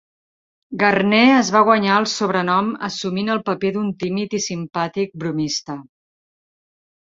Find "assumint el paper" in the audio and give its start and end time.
2.89-3.73